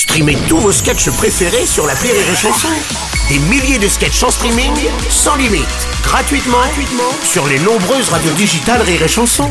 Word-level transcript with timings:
Streamez 0.00 0.38
tous 0.48 0.56
vos 0.56 0.72
sketchs 0.72 1.10
préférés 1.10 1.66
sur 1.66 1.86
la 1.86 1.92
Rire 1.92 2.14
et 2.14 2.34
Chanson. 2.34 2.68
Des 3.28 3.38
milliers 3.50 3.78
de 3.78 3.86
sketchs 3.86 4.22
en 4.22 4.30
streaming, 4.30 4.72
sans 5.10 5.36
limite, 5.36 5.66
gratuitement, 6.02 6.56
gratuitement 6.56 7.12
sur 7.22 7.46
les 7.46 7.58
nombreuses 7.58 8.08
radios 8.08 8.32
digitales 8.32 8.80
Rire 8.80 9.02
et 9.02 9.08
Chanson. 9.08 9.50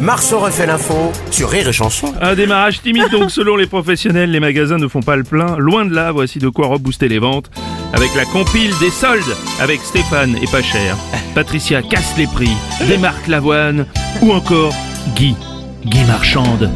Marceau 0.00 0.38
refait 0.38 0.64
l'info 0.64 1.12
sur 1.30 1.50
Rire 1.50 1.68
et 1.68 1.74
Chanson. 1.74 2.14
Un 2.22 2.34
démarrage 2.34 2.80
timide 2.80 3.10
donc 3.10 3.30
selon 3.30 3.54
les 3.54 3.66
professionnels, 3.66 4.30
les 4.30 4.40
magasins 4.40 4.78
ne 4.78 4.88
font 4.88 5.02
pas 5.02 5.16
le 5.16 5.24
plein. 5.24 5.58
Loin 5.58 5.84
de 5.84 5.94
là, 5.94 6.10
voici 6.10 6.38
de 6.38 6.48
quoi 6.48 6.68
rebooster 6.68 7.08
les 7.08 7.18
ventes. 7.18 7.50
Avec 7.92 8.14
la 8.14 8.24
compile 8.24 8.72
des 8.80 8.90
soldes, 8.90 9.36
avec 9.60 9.82
Stéphane 9.82 10.38
et 10.42 10.46
pas 10.46 10.62
cher. 10.62 10.96
Patricia 11.34 11.82
casse 11.82 12.16
les 12.16 12.28
prix, 12.28 12.56
démarque 12.88 13.26
l'avoine, 13.28 13.84
ou 14.22 14.32
encore 14.32 14.72
Guy, 15.14 15.36
Guy 15.84 16.02
Marchande. 16.04 16.70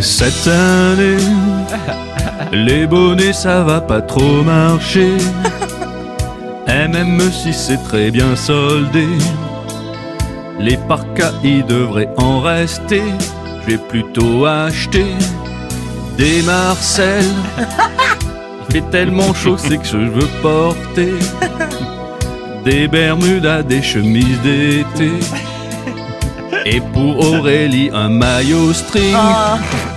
Cette 0.00 0.46
année, 0.46 1.22
les 2.52 2.86
bonnets 2.86 3.32
ça 3.32 3.62
va 3.62 3.80
pas 3.80 4.00
trop 4.00 4.42
marcher. 4.42 5.16
Et 6.68 6.86
même 6.88 7.20
si 7.32 7.52
c'est 7.52 7.82
très 7.84 8.10
bien 8.10 8.36
soldé, 8.36 9.08
les 10.58 10.76
parkas 10.76 11.32
y 11.42 11.62
devraient 11.62 12.12
en 12.16 12.40
rester. 12.40 13.02
Je 13.68 13.76
plutôt 13.76 14.46
acheter 14.46 15.14
des 16.16 16.42
Marcel. 16.42 17.24
Il 18.68 18.74
fait 18.74 18.90
tellement 18.90 19.34
chaud, 19.34 19.56
c'est 19.58 19.76
que 19.76 19.86
je 19.86 19.98
veux 19.98 20.28
porter 20.42 21.14
des 22.64 22.88
Bermudas, 22.88 23.62
des 23.62 23.82
chemises 23.82 24.40
d'été. 24.42 25.12
Et 26.70 26.82
pour 26.92 27.18
Aurélie, 27.18 27.88
un 27.94 28.10
maillot 28.10 28.74
string. 28.74 29.16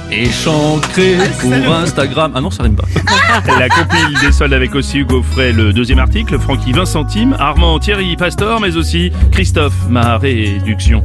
Échancré 0.09 1.17
pour 1.41 1.53
Instagram. 1.53 2.31
Ah 2.34 2.39
non, 2.39 2.49
ça 2.49 2.63
rime 2.63 2.75
pas. 2.75 2.88
La 3.59 3.67
compile 3.67 4.17
des 4.22 4.31
soldes 4.31 4.53
avec 4.53 4.73
aussi 4.73 5.00
Hugo 5.00 5.22
Frey, 5.22 5.52
le 5.52 5.73
deuxième 5.73 6.00
article, 6.00 6.39
Francky 6.39 6.72
20 6.72 6.86
centimes, 6.86 7.36
Armand 7.39 7.78
Thierry 7.80 8.16
Pastor, 8.16 8.61
mais 8.61 8.78
aussi 8.78 9.11
Christophe, 9.31 9.73
ma 9.89 10.17
réduction. 10.17 11.03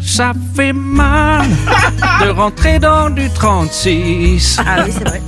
Ça 0.00 0.32
fait 0.54 0.72
mal 0.72 1.46
de 2.24 2.30
rentrer 2.30 2.78
dans 2.78 3.10
du 3.10 3.28
36. 3.30 4.60
Ah 4.64 4.84
oui, 4.84 4.92
c'est 4.92 5.08
vrai. 5.08 5.20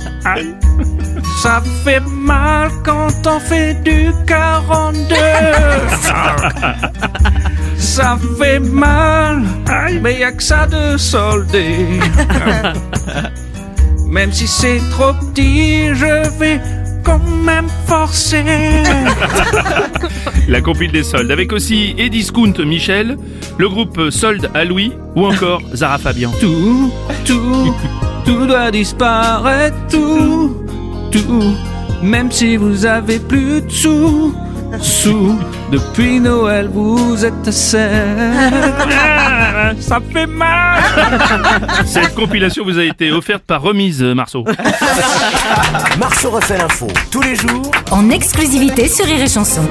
Ça 1.41 1.61
fait 1.83 2.01
mal 2.01 2.69
quand 2.85 3.09
on 3.25 3.39
fait 3.39 3.73
du 3.83 4.11
42. 4.25 5.15
Ça 8.01 8.17
fait 8.39 8.59
mal, 8.59 9.43
mais 10.01 10.21
y 10.21 10.23
a 10.23 10.31
que 10.31 10.41
ça 10.41 10.65
de 10.65 10.97
soldé. 10.97 11.85
Même 14.09 14.33
si 14.33 14.47
c'est 14.47 14.79
trop 14.89 15.13
petit, 15.13 15.89
je 15.93 16.39
vais 16.39 16.59
quand 17.03 17.19
même 17.19 17.67
forcer. 17.85 18.43
La 20.47 20.61
compile 20.61 20.91
des 20.91 21.03
soldes 21.03 21.29
avec 21.29 21.53
aussi 21.53 21.93
Ediscount 21.95 22.53
Michel, 22.65 23.19
le 23.59 23.69
groupe 23.69 24.09
Solde 24.09 24.49
à 24.55 24.65
Louis 24.65 24.93
ou 25.15 25.27
encore 25.27 25.61
Zara 25.75 25.99
Fabian. 25.99 26.31
Tout, 26.41 26.91
tout, 27.23 27.71
tout 28.25 28.47
doit 28.47 28.71
disparaître, 28.71 29.77
tout, 29.91 30.57
tout. 31.11 31.55
Même 32.01 32.31
si 32.31 32.57
vous 32.57 32.87
avez 32.87 33.19
plus 33.19 33.61
de 33.61 33.69
sous, 33.69 34.33
sous. 34.79 35.37
Depuis 35.71 36.19
Noël, 36.19 36.69
vous 36.71 37.23
êtes 37.23 37.51
sec. 37.51 37.89
Ça 39.79 39.99
fait 40.11 40.27
mal. 40.27 40.83
Cette 41.85 42.13
compilation 42.15 42.63
vous 42.63 42.77
a 42.77 42.83
été 42.83 43.11
offerte 43.11 43.43
par 43.43 43.61
Remise 43.61 44.01
Marceau. 44.01 44.43
Marceau 45.99 46.31
refait 46.31 46.57
l'info 46.57 46.87
tous 47.09 47.21
les 47.21 47.35
jours 47.35 47.71
En 47.91 48.09
exclusivité 48.09 48.87
sur 48.87 49.05
Rire 49.05 49.21
et 49.21 49.29
Chanson. 49.29 49.63